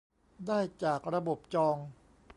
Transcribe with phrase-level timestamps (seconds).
[0.45, 1.77] ได้จากระบบจอง